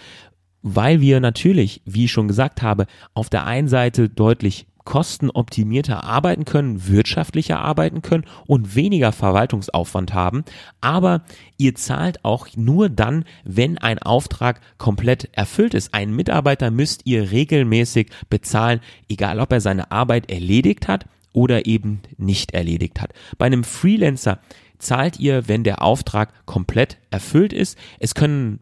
weil 0.62 1.01
wir 1.01 1.21
natürlich, 1.21 1.83
wie 1.85 2.05
ich 2.05 2.12
schon 2.12 2.29
gesagt 2.29 2.62
habe, 2.62 2.87
auf 3.15 3.29
der 3.29 3.47
einen 3.47 3.69
Seite 3.69 4.09
deutlich 4.09 4.67
kostenoptimierter 4.85 6.05
arbeiten 6.05 6.45
können, 6.45 6.87
wirtschaftlicher 6.87 7.61
arbeiten 7.61 8.03
können 8.03 8.25
und 8.47 8.75
weniger 8.75 9.12
Verwaltungsaufwand 9.12 10.15
haben. 10.15 10.45
Aber 10.81 11.23
ihr 11.59 11.75
zahlt 11.75 12.25
auch 12.25 12.49
nur 12.57 12.89
dann, 12.89 13.25
wenn 13.45 13.79
ein 13.79 13.99
Auftrag 13.99 14.61
komplett 14.79 15.29
erfüllt 15.33 15.75
ist. 15.75 15.95
Einen 15.95 16.15
Mitarbeiter 16.17 16.71
müsst 16.71 17.03
ihr 17.05 17.31
regelmäßig 17.31 18.11
bezahlen, 18.29 18.81
egal 19.09 19.41
ob 19.41 19.53
er 19.53 19.61
seine 19.61 19.91
Arbeit 19.91 20.31
erledigt 20.31 20.89
hat 20.89 21.07
oder 21.33 21.67
eben 21.67 22.01
nicht 22.19 22.53
erledigt 22.53 23.01
hat. 23.01 23.12
Bei 23.39 23.47
einem 23.47 23.65
Freelancer 23.65 24.39
zahlt 24.79 25.19
ihr, 25.19 25.49
wenn 25.49 25.65
der 25.65 25.83
Auftrag 25.83 26.45
komplett 26.45 26.99
erfüllt 27.11 27.53
ist. 27.53 27.79
Es 27.99 28.15
können 28.15 28.59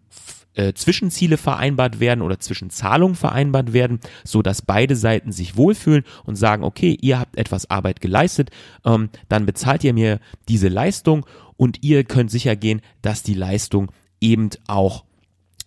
äh, 0.55 0.73
Zwischenziele 0.73 1.37
vereinbart 1.37 2.01
werden 2.01 2.23
oder 2.23 2.41
Zwischenzahlungen 2.41 3.17
vereinbart 3.17 3.73
werden, 3.73 4.01
so 4.25 4.43
dass 4.43 4.63
beide 4.63 4.97
Seiten 4.97 5.33
sich 5.33 5.57
wohlfühlen 5.57 6.05
und 6.25 6.37
sagen, 6.37 6.65
okay, 6.65 6.97
ihr 7.01 7.19
habt 7.19 7.37
etwas 7.37 7.71
Arbeit 7.71 8.01
geleistet, 8.01 8.51
ähm, 8.85 9.11
dann 9.29 9.47
bezahlt 9.47 9.85
ihr 9.85 9.95
mir 9.95 10.21
diese 10.49 10.69
Leistung 10.69 11.27
und 11.57 11.83
ihr 11.83 12.05
könnt 12.05 12.31
sicher 12.31 12.57
gehen, 12.57 12.81
dass 13.03 13.23
die 13.23 13.35
Leistung 13.35 13.93
eben 14.21 14.51
auch 14.67 15.05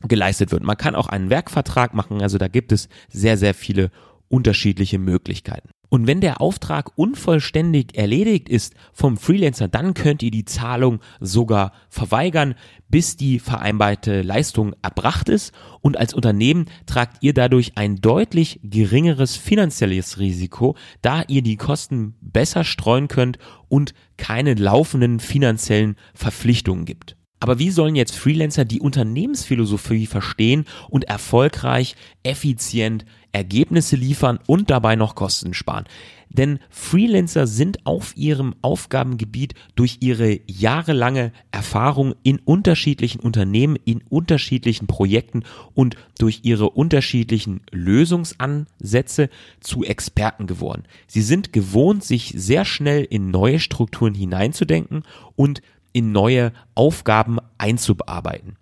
geleistet 0.01 0.51
wird. 0.51 0.63
Man 0.63 0.77
kann 0.77 0.95
auch 0.95 1.07
einen 1.07 1.29
Werkvertrag 1.29 1.93
machen, 1.93 2.21
also 2.21 2.37
da 2.37 2.47
gibt 2.47 2.71
es 2.71 2.89
sehr, 3.09 3.37
sehr 3.37 3.53
viele 3.53 3.89
unterschiedliche 4.27 4.99
Möglichkeiten. 4.99 5.69
Und 5.93 6.07
wenn 6.07 6.21
der 6.21 6.41
Auftrag 6.41 6.97
unvollständig 6.97 7.95
erledigt 7.95 8.49
ist 8.49 8.73
vom 8.93 9.15
Freelancer, 9.15 9.67
dann 9.67 9.93
könnt 9.93 10.23
ihr 10.23 10.31
die 10.31 10.43
Zahlung 10.43 11.01
sogar 11.19 11.71
verweigern, 11.87 12.55
bis 12.89 13.15
die 13.15 13.37
vereinbarte 13.37 14.23
Leistung 14.23 14.73
erbracht 14.81 15.29
ist. 15.29 15.53
Und 15.81 15.95
als 15.95 16.15
Unternehmen 16.15 16.65
tragt 16.87 17.17
ihr 17.21 17.35
dadurch 17.35 17.73
ein 17.75 17.97
deutlich 17.97 18.59
geringeres 18.63 19.37
finanzielles 19.37 20.17
Risiko, 20.17 20.75
da 21.03 21.21
ihr 21.27 21.43
die 21.43 21.57
Kosten 21.57 22.15
besser 22.21 22.63
streuen 22.63 23.07
könnt 23.07 23.37
und 23.69 23.93
keine 24.17 24.55
laufenden 24.55 25.19
finanziellen 25.19 25.95
Verpflichtungen 26.15 26.85
gibt. 26.85 27.17
Aber 27.43 27.59
wie 27.59 27.71
sollen 27.71 27.97
jetzt 27.97 28.15
Freelancer 28.15 28.63
die 28.63 28.79
Unternehmensphilosophie 28.79 30.07
verstehen 30.07 30.63
und 30.89 31.03
erfolgreich, 31.03 31.97
effizient 32.23 33.03
Ergebnisse 33.33 33.95
liefern 33.95 34.39
und 34.47 34.69
dabei 34.69 34.95
noch 34.95 35.15
Kosten 35.15 35.53
sparen. 35.53 35.85
Denn 36.29 36.59
Freelancer 36.69 37.45
sind 37.45 37.85
auf 37.85 38.17
ihrem 38.17 38.55
Aufgabengebiet 38.61 39.53
durch 39.75 39.97
ihre 39.99 40.39
jahrelange 40.47 41.31
Erfahrung 41.51 42.15
in 42.23 42.39
unterschiedlichen 42.39 43.19
Unternehmen, 43.19 43.77
in 43.85 44.01
unterschiedlichen 44.09 44.87
Projekten 44.87 45.43
und 45.75 45.95
durch 46.17 46.39
ihre 46.43 46.69
unterschiedlichen 46.71 47.61
Lösungsansätze 47.71 49.29
zu 49.59 49.83
Experten 49.83 50.47
geworden. 50.47 50.83
Sie 51.07 51.21
sind 51.21 51.53
gewohnt, 51.53 52.03
sich 52.03 52.33
sehr 52.35 52.65
schnell 52.65 53.03
in 53.03 53.29
neue 53.29 53.59
Strukturen 53.59 54.15
hineinzudenken 54.15 55.03
und 55.35 55.61
in 55.91 56.11
neue 56.11 56.51
Aufgaben 56.73 57.37
einzubearbeiten. 57.59 58.57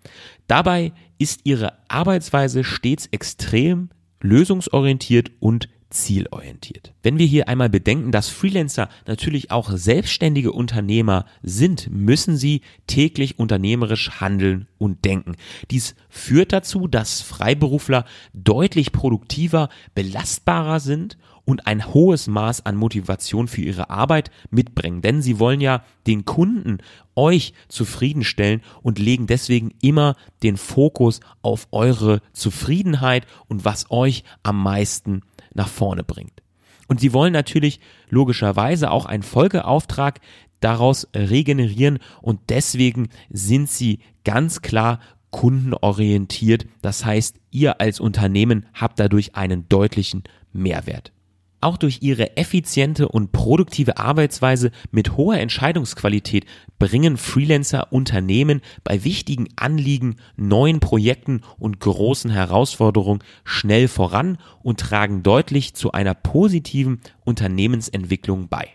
Dabei 0.48 0.92
ist 1.18 1.42
ihre 1.46 1.74
Arbeitsweise 1.88 2.66
stets 2.66 3.08
extrem 3.12 3.90
lösungsorientiert 4.22 5.32
und 5.40 5.70
zielorientiert. 5.92 6.94
Wenn 7.04 7.20
wir 7.20 7.26
hier 7.26 7.48
einmal 7.48 7.70
bedenken, 7.70 8.12
dass 8.12 8.30
Freelancer 8.30 8.90
natürlich 9.06 9.52
auch 9.52 9.70
selbstständige 9.72 10.52
Unternehmer 10.52 11.26
sind, 11.44 11.90
müssen 11.92 12.38
sie 12.38 12.62
täglich 12.88 13.38
unternehmerisch 13.38 14.22
handeln 14.22 14.68
und 14.78 15.06
denken. 15.06 15.36
Dies 15.70 15.96
führt 16.10 16.54
dazu, 16.54 16.88
dass 16.88 17.22
Freiberufler 17.22 18.06
deutlich 18.34 18.92
produktiver, 18.92 19.70
belastbarer 19.94 20.80
sind 20.80 21.18
und 21.46 21.68
ein 21.68 21.94
hohes 21.94 22.28
Maß 22.28 22.66
an 22.66 22.76
Motivation 22.76 23.48
für 23.48 23.62
ihre 23.62 23.90
Arbeit 23.90 24.32
mitbringen. 24.50 25.02
Denn 25.02 25.22
sie 25.22 25.40
wollen 25.40 25.62
ja 25.62 25.84
den 26.08 26.26
Kunden, 26.26 26.80
euch 27.16 27.54
zufriedenstellen 27.68 28.62
und 28.82 29.00
legen 29.00 29.28
deswegen 29.28 29.72
immer 29.82 30.16
den 30.44 30.58
Fokus 30.58 31.20
auf 31.42 31.68
eure 31.72 32.22
Zufriedenheit 32.34 33.26
und 33.48 33.66
was 33.66 33.90
euch 33.92 34.24
am 34.44 34.62
meisten 34.62 35.22
nach 35.54 35.68
vorne 35.68 36.04
bringt. 36.04 36.42
Und 36.88 37.00
sie 37.00 37.14
wollen 37.14 37.34
natürlich 37.34 37.80
logischerweise 38.10 38.92
auch 38.92 39.06
einen 39.06 39.24
Folgeauftrag 39.24 40.20
daraus 40.60 41.08
regenerieren 41.16 42.00
und 42.22 42.40
deswegen 42.50 43.10
sind 43.30 43.70
sie 43.70 44.00
ganz 44.24 44.62
klar 44.62 45.00
kundenorientiert. 45.32 46.66
Das 46.82 47.06
heißt, 47.06 47.38
ihr 47.50 47.82
als 47.82 48.00
Unternehmen 48.00 48.66
habt 48.74 49.00
dadurch 49.00 49.36
einen 49.36 49.68
deutlichen 49.70 50.24
Mehrwert. 50.54 51.12
Auch 51.62 51.78
durch 51.78 52.00
ihre 52.02 52.38
effiziente 52.38 53.08
und 53.08 53.32
produktive 53.32 53.98
Arbeitsweise 53.98 54.72
mit 54.90 55.16
hoher 55.16 55.38
Entscheidungsqualität 55.38 56.46
bringen 56.80 57.18
Freelancer 57.18 57.94
Unternehmen 57.94 58.62
bei 58.84 59.04
wichtigen 59.04 59.48
Anliegen, 59.56 60.16
neuen 60.36 60.80
Projekten 60.80 61.42
und 61.60 61.80
großen 61.80 62.32
Herausforderungen 62.32 63.24
schnell 63.44 63.88
voran 63.88 64.40
und 64.64 64.80
tragen 64.80 65.22
deutlich 65.22 65.76
zu 65.76 65.92
einer 65.92 66.16
positiven 66.16 67.00
Unternehmensentwicklung 67.24 68.48
bei. 68.50 68.70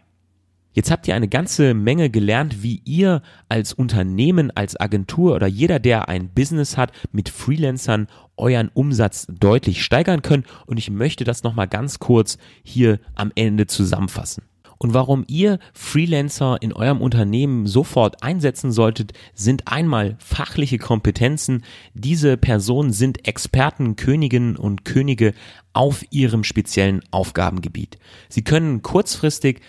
Jetzt 0.76 0.90
habt 0.90 1.08
ihr 1.08 1.14
eine 1.14 1.26
ganze 1.26 1.72
Menge 1.72 2.10
gelernt, 2.10 2.62
wie 2.62 2.82
ihr 2.84 3.22
als 3.48 3.72
Unternehmen, 3.72 4.50
als 4.54 4.78
Agentur 4.78 5.34
oder 5.34 5.46
jeder, 5.46 5.78
der 5.78 6.10
ein 6.10 6.28
Business 6.28 6.76
hat, 6.76 6.92
mit 7.12 7.30
Freelancern 7.30 8.08
euren 8.36 8.68
Umsatz 8.74 9.26
deutlich 9.30 9.82
steigern 9.82 10.20
könnt. 10.20 10.44
Und 10.66 10.76
ich 10.76 10.90
möchte 10.90 11.24
das 11.24 11.42
nochmal 11.44 11.66
ganz 11.66 11.98
kurz 11.98 12.36
hier 12.62 13.00
am 13.14 13.32
Ende 13.34 13.66
zusammenfassen. 13.66 14.42
Und 14.78 14.92
warum 14.92 15.24
ihr 15.26 15.58
Freelancer 15.72 16.58
in 16.60 16.74
eurem 16.74 17.00
Unternehmen 17.00 17.66
sofort 17.66 18.22
einsetzen 18.22 18.70
solltet, 18.70 19.14
sind 19.32 19.68
einmal 19.68 20.16
fachliche 20.18 20.76
Kompetenzen. 20.76 21.64
Diese 21.94 22.36
Personen 22.36 22.92
sind 22.92 23.26
Experten, 23.26 23.96
Königinnen 23.96 24.56
und 24.56 24.84
Könige 24.84 25.32
auf 25.72 26.04
ihrem 26.10 26.44
speziellen 26.44 27.02
Aufgabengebiet. 27.10 27.98
Sie 28.28 28.44
können 28.44 28.82
kurzfristig 28.82 29.60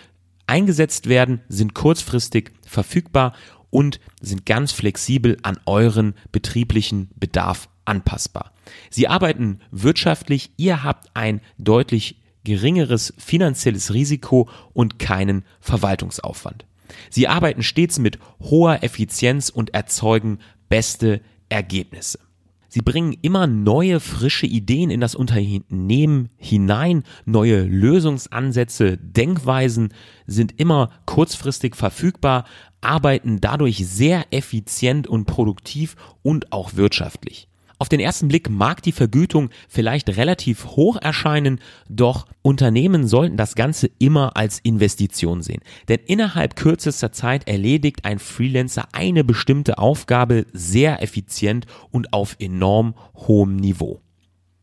eingesetzt 0.48 1.08
werden, 1.08 1.40
sind 1.48 1.74
kurzfristig 1.74 2.52
verfügbar 2.66 3.34
und 3.70 4.00
sind 4.20 4.46
ganz 4.46 4.72
flexibel 4.72 5.36
an 5.42 5.58
euren 5.66 6.14
betrieblichen 6.32 7.10
Bedarf 7.16 7.68
anpassbar. 7.84 8.52
Sie 8.90 9.08
arbeiten 9.08 9.60
wirtschaftlich, 9.70 10.50
ihr 10.56 10.82
habt 10.82 11.10
ein 11.14 11.40
deutlich 11.58 12.20
geringeres 12.44 13.12
finanzielles 13.18 13.92
Risiko 13.92 14.48
und 14.72 14.98
keinen 14.98 15.44
Verwaltungsaufwand. 15.60 16.64
Sie 17.10 17.28
arbeiten 17.28 17.62
stets 17.62 17.98
mit 17.98 18.18
hoher 18.40 18.82
Effizienz 18.82 19.50
und 19.50 19.74
erzeugen 19.74 20.38
beste 20.68 21.20
Ergebnisse. 21.48 22.18
Sie 22.68 22.82
bringen 22.82 23.16
immer 23.22 23.46
neue, 23.46 23.98
frische 23.98 24.46
Ideen 24.46 24.90
in 24.90 25.00
das 25.00 25.14
Unternehmen 25.14 26.28
hinein, 26.36 27.02
neue 27.24 27.64
Lösungsansätze, 27.64 28.98
Denkweisen 28.98 29.94
sind 30.26 30.60
immer 30.60 30.90
kurzfristig 31.06 31.76
verfügbar, 31.76 32.44
arbeiten 32.80 33.40
dadurch 33.40 33.86
sehr 33.86 34.26
effizient 34.30 35.06
und 35.06 35.24
produktiv 35.24 35.96
und 36.22 36.52
auch 36.52 36.76
wirtschaftlich. 36.76 37.47
Auf 37.80 37.88
den 37.88 38.00
ersten 38.00 38.26
Blick 38.26 38.50
mag 38.50 38.82
die 38.82 38.92
Vergütung 38.92 39.50
vielleicht 39.68 40.16
relativ 40.16 40.66
hoch 40.66 40.96
erscheinen, 40.96 41.60
doch 41.88 42.26
Unternehmen 42.42 43.06
sollten 43.06 43.36
das 43.36 43.54
Ganze 43.54 43.88
immer 44.00 44.36
als 44.36 44.58
Investition 44.58 45.42
sehen. 45.42 45.60
Denn 45.86 46.00
innerhalb 46.06 46.56
kürzester 46.56 47.12
Zeit 47.12 47.46
erledigt 47.46 48.04
ein 48.04 48.18
Freelancer 48.18 48.88
eine 48.92 49.22
bestimmte 49.22 49.78
Aufgabe 49.78 50.44
sehr 50.52 51.02
effizient 51.02 51.66
und 51.92 52.12
auf 52.12 52.34
enorm 52.40 52.94
hohem 53.14 53.54
Niveau. 53.54 54.00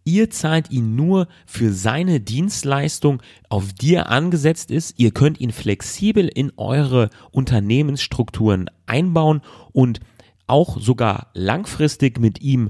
Ihr 0.04 0.30
zahlt 0.30 0.70
ihn 0.70 0.96
nur 0.96 1.28
für 1.48 1.72
seine 1.72 2.20
Dienstleistung, 2.20 3.24
auf 3.50 3.72
die 3.74 3.96
er 3.96 4.10
angesetzt 4.10 4.70
ist. 4.70 5.00
Ihr 5.00 5.12
könnt 5.12 5.40
ihn 5.40 5.52
flexibel 5.52 6.28
in 6.28 6.52
eure 6.58 7.10
Unternehmensstrukturen 7.32 8.70
einbauen 8.86 9.42
und 9.72 10.02
auch 10.48 10.80
sogar 10.80 11.32
langfristig 11.34 12.20
mit 12.20 12.42
ihm 12.42 12.70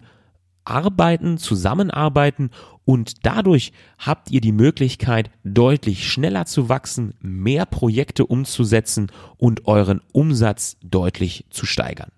arbeiten, 0.65 1.38
zusammenarbeiten 1.38 2.49
und 2.86 3.25
dadurch 3.25 3.73
habt 3.97 4.32
ihr 4.32 4.41
die 4.41 4.51
Möglichkeit, 4.51 5.32
deutlich 5.43 6.08
schneller 6.08 6.45
zu 6.45 6.69
wachsen, 6.69 7.15
mehr 7.19 7.65
Projekte 7.65 8.25
umzusetzen 8.25 9.12
und 9.38 9.67
euren 9.67 10.01
Umsatz 10.12 10.78
deutlich 10.84 11.45
zu 11.49 11.65
steigern. 11.65 12.12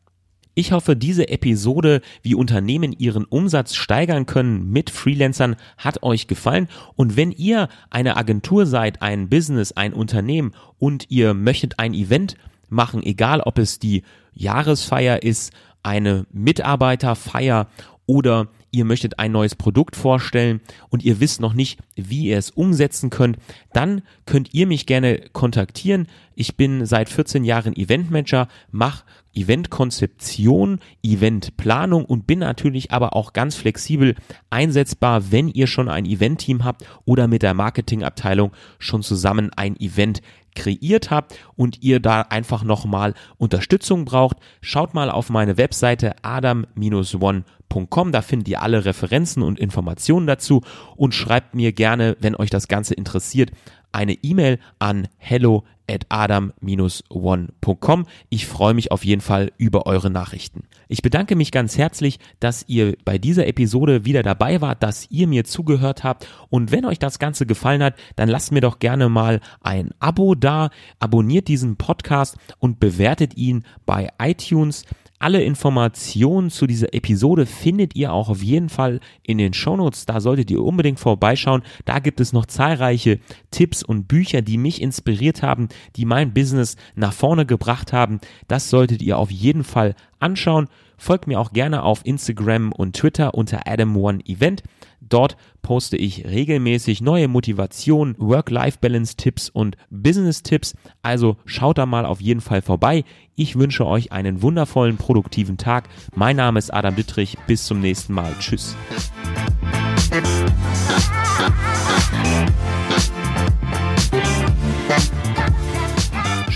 Ich 0.60 0.72
hoffe, 0.72 0.96
diese 0.96 1.30
Episode, 1.30 2.02
wie 2.24 2.34
Unternehmen 2.34 2.92
ihren 2.92 3.26
Umsatz 3.26 3.76
steigern 3.76 4.26
können 4.26 4.72
mit 4.72 4.90
Freelancern, 4.90 5.56
hat 5.78 6.02
euch 6.02 6.26
gefallen. 6.26 6.68
Und 6.96 7.16
wenn 7.16 7.32
ihr 7.32 7.70
eine 7.92 8.18
Agentur 8.18 8.66
seid, 8.66 9.04
ein 9.04 9.30
Business, 9.30 9.74
ein 9.74 9.94
Unternehmen 9.94 10.56
und 10.80 11.12
ihr 11.12 11.36
möchtet 11.36 11.78
ein 11.78 11.94
Event 11.94 12.38
machen, 12.70 13.04
egal 13.04 13.42
ob 13.42 13.60
es 13.60 13.78
die 13.78 14.02
Jahresfeier 14.34 15.22
ist, 15.22 15.54
eine 15.84 16.26
Mitarbeiterfeier 16.32 17.68
oder 18.08 18.48
ihr 18.72 18.86
möchtet 18.86 19.20
ein 19.20 19.32
neues 19.32 19.56
Produkt 19.56 19.96
vorstellen 19.96 20.62
und 20.90 21.04
ihr 21.04 21.20
wisst 21.20 21.40
noch 21.40 21.54
nicht, 21.54 21.80
wie 21.96 22.26
ihr 22.26 22.38
es 22.38 22.50
umsetzen 22.50 23.10
könnt, 23.10 23.38
dann 23.74 24.02
könnt 24.26 24.54
ihr 24.54 24.66
mich 24.66 24.86
gerne 24.86 25.22
kontaktieren. 25.34 26.08
Ich 26.34 26.56
bin 26.58 26.86
seit 26.86 27.10
14 27.10 27.44
Jahren 27.44 27.76
Eventmanager, 27.76 28.48
mache 28.72 29.04
Eventkonzeption, 29.36 30.80
Eventplanung 31.04 32.06
und 32.06 32.26
bin 32.26 32.40
natürlich 32.40 32.92
aber 32.92 33.16
auch 33.16 33.34
ganz 33.34 33.56
flexibel 33.56 34.16
einsetzbar, 34.50 35.32
wenn 35.32 35.48
ihr 35.48 35.68
schon 35.68 35.90
ein 35.90 36.06
Eventteam 36.06 36.64
habt 36.64 36.86
oder 37.06 37.28
mit 37.28 37.44
der 37.44 37.54
Marketingabteilung 37.54 38.52
schon 38.80 39.04
zusammen 39.04 39.52
ein 39.56 39.80
Event 39.80 40.22
kreiert 40.58 41.12
habt 41.12 41.36
und 41.56 41.84
ihr 41.84 42.00
da 42.00 42.22
einfach 42.22 42.64
nochmal 42.64 43.14
Unterstützung 43.38 44.06
braucht, 44.06 44.38
schaut 44.60 44.94
mal 44.94 45.12
auf 45.12 45.30
meine 45.30 45.58
Webseite 45.58 46.16
adam-one.com, 46.24 48.12
da 48.12 48.22
findet 48.22 48.48
ihr 48.48 48.62
alle 48.64 48.84
Referenzen 48.84 49.44
und 49.44 49.60
Informationen 49.60 50.26
dazu. 50.26 50.64
Und 50.96 51.14
schreibt 51.14 51.54
mir 51.54 51.72
gerne, 51.72 52.18
wenn 52.20 52.36
euch 52.36 52.50
das 52.50 52.68
Ganze 52.68 52.96
interessiert, 52.96 53.52
eine 53.92 54.14
E-Mail 54.14 54.60
an 54.80 55.08
hello 55.18 55.64
at 55.90 56.06
adam-one.com. 56.10 58.06
Ich 58.30 58.46
freue 58.46 58.74
mich 58.74 58.92
auf 58.92 59.06
jeden 59.06 59.22
Fall 59.22 59.52
über 59.58 59.86
eure 59.86 60.10
Nachrichten. 60.10 60.64
Ich 60.88 61.02
bedanke 61.02 61.36
mich 61.36 61.52
ganz 61.52 61.78
herzlich, 61.78 62.20
dass 62.40 62.66
ihr 62.68 62.96
bei 63.04 63.18
dieser 63.18 63.48
Episode 63.48 64.06
wieder 64.06 64.24
dabei 64.24 64.62
wart, 64.62 64.84
dass 64.84 65.10
ihr 65.10 65.28
mir 65.28 65.44
zugehört 65.44 66.04
habt 66.04 66.28
und 66.50 66.72
wenn 66.72 66.86
euch 66.86 67.00
das 67.00 67.20
Ganze 67.20 67.46
gefallen 67.46 67.84
hat, 67.84 67.96
dann 68.16 68.30
lasst 68.30 68.52
mir 68.52 68.62
doch 68.62 68.80
gerne 68.80 69.10
mal 69.10 69.42
ein 69.62 69.92
Abo 70.00 70.36
da, 70.36 70.70
abonniert 71.00 71.48
diesen 71.48 71.78
Podcast 71.78 72.38
und 72.60 72.80
bewertet 72.80 73.36
ihn 73.36 73.64
bei 73.86 74.10
iTunes. 74.20 74.84
Alle 75.20 75.42
Informationen 75.42 76.52
zu 76.52 76.68
dieser 76.68 76.94
Episode 76.94 77.48
findet 77.48 77.96
ihr 77.96 78.14
auch 78.14 78.30
auf 78.30 78.44
jeden 78.44 78.70
Fall 78.70 79.00
in 79.24 79.40
den 79.40 79.54
Shownotes. 79.54 80.06
Da 80.06 80.20
solltet 80.20 80.52
ihr 80.52 80.62
unbedingt 80.62 81.00
vorbeischauen. 81.00 81.64
Da 81.86 81.98
gibt 81.98 82.20
es 82.20 82.34
noch 82.34 82.46
zahlreiche 82.46 83.20
Tipps 83.50 83.82
und 83.82 84.08
Bücher, 84.08 84.44
die 84.44 84.60
mich 84.60 84.80
inspiriert 84.80 85.42
haben, 85.42 85.70
die 85.96 86.06
mein 86.06 86.36
Business 86.36 86.76
nach 86.94 87.14
vorne 87.14 87.48
gebracht 87.48 87.94
haben. 87.94 88.20
Das 88.48 88.70
solltet 88.70 89.02
ihr 89.02 89.18
auf 89.18 89.32
jeden 89.32 89.64
Fall 89.64 89.96
anschauen. 90.20 90.68
Folgt 90.98 91.28
mir 91.28 91.40
auch 91.40 91.52
gerne 91.52 91.84
auf 91.84 92.06
Instagram 92.06 92.72
und 92.72 92.96
Twitter 92.96 93.34
unter 93.34 93.68
Adam1Event. 93.68 94.64
Dort 95.00 95.38
poste 95.62 95.96
ich 95.96 96.26
regelmäßig 96.26 97.02
neue 97.02 97.28
Motivation, 97.28 98.16
Work-Life-Balance-Tipps 98.18 99.50
und 99.50 99.78
Business-Tipps. 99.90 100.76
Also 101.02 101.38
schaut 101.46 101.78
da 101.78 101.86
mal 101.86 102.06
auf 102.06 102.20
jeden 102.20 102.42
Fall 102.42 102.62
vorbei. 102.62 103.04
Ich 103.36 103.58
wünsche 103.58 103.86
euch 103.86 104.12
einen 104.12 104.42
wundervollen, 104.42 104.98
produktiven 104.98 105.58
Tag. 105.58 105.88
Mein 106.16 106.36
Name 106.36 106.60
ist 106.60 106.74
Adam 106.74 106.96
Dittrich. 106.96 107.38
Bis 107.48 107.66
zum 107.66 107.80
nächsten 107.80 108.14
Mal. 108.14 108.34
Tschüss. 108.40 108.76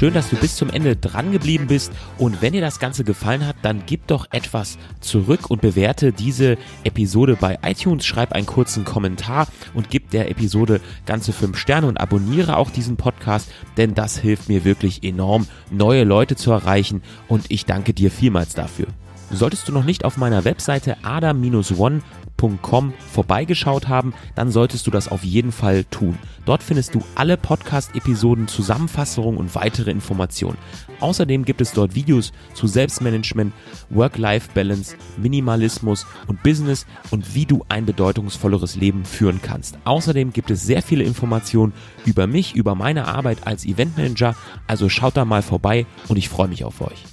Schön, 0.01 0.15
dass 0.15 0.31
du 0.31 0.35
bis 0.35 0.55
zum 0.55 0.71
Ende 0.71 0.95
dran 0.95 1.31
geblieben 1.31 1.67
bist. 1.67 1.91
Und 2.17 2.41
wenn 2.41 2.53
dir 2.53 2.61
das 2.61 2.79
Ganze 2.79 3.03
gefallen 3.03 3.45
hat, 3.45 3.57
dann 3.61 3.83
gib 3.85 4.07
doch 4.07 4.25
etwas 4.31 4.79
zurück 4.99 5.51
und 5.51 5.61
bewerte 5.61 6.11
diese 6.11 6.57
Episode 6.83 7.37
bei 7.39 7.59
iTunes, 7.61 8.03
schreib 8.03 8.31
einen 8.31 8.47
kurzen 8.47 8.83
Kommentar 8.83 9.47
und 9.75 9.91
gib 9.91 10.09
der 10.09 10.31
Episode 10.31 10.81
ganze 11.05 11.33
fünf 11.33 11.59
Sterne 11.59 11.85
und 11.85 11.99
abonniere 11.99 12.57
auch 12.57 12.71
diesen 12.71 12.97
Podcast, 12.97 13.51
denn 13.77 13.93
das 13.93 14.17
hilft 14.17 14.49
mir 14.49 14.65
wirklich 14.65 15.03
enorm, 15.03 15.45
neue 15.69 16.03
Leute 16.03 16.35
zu 16.35 16.49
erreichen. 16.49 17.03
Und 17.27 17.45
ich 17.49 17.67
danke 17.67 17.93
dir 17.93 18.09
vielmals 18.09 18.55
dafür. 18.55 18.87
Solltest 19.29 19.67
du 19.67 19.71
noch 19.71 19.85
nicht 19.85 20.03
auf 20.03 20.17
meiner 20.17 20.45
Webseite 20.45 20.97
adam-one 21.03 22.01
podcast.com 22.41 22.93
vorbeigeschaut 23.11 23.87
haben, 23.87 24.13
dann 24.35 24.51
solltest 24.51 24.87
du 24.87 24.91
das 24.91 25.07
auf 25.07 25.23
jeden 25.23 25.51
Fall 25.51 25.83
tun. 25.85 26.17
Dort 26.45 26.63
findest 26.63 26.95
du 26.95 27.03
alle 27.15 27.37
Podcast-Episoden, 27.37 28.47
Zusammenfassungen 28.47 29.37
und 29.37 29.53
weitere 29.53 29.91
Informationen. 29.91 30.57
Außerdem 30.99 31.45
gibt 31.45 31.61
es 31.61 31.71
dort 31.71 31.95
Videos 31.95 32.31
zu 32.53 32.67
Selbstmanagement, 32.67 33.53
Work-Life-Balance, 33.89 34.95
Minimalismus 35.17 36.05
und 36.27 36.41
Business 36.43 36.85
und 37.11 37.35
wie 37.35 37.45
du 37.45 37.63
ein 37.69 37.85
bedeutungsvolleres 37.85 38.75
Leben 38.75 39.05
führen 39.05 39.41
kannst. 39.41 39.77
Außerdem 39.83 40.33
gibt 40.33 40.51
es 40.51 40.63
sehr 40.63 40.81
viele 40.81 41.03
Informationen 41.03 41.73
über 42.05 42.27
mich, 42.27 42.55
über 42.55 42.75
meine 42.75 43.07
Arbeit 43.07 43.45
als 43.45 43.65
Eventmanager, 43.65 44.35
also 44.67 44.89
schaut 44.89 45.17
da 45.17 45.25
mal 45.25 45.41
vorbei 45.41 45.85
und 46.07 46.17
ich 46.17 46.29
freue 46.29 46.47
mich 46.47 46.63
auf 46.63 46.81
euch. 46.81 47.03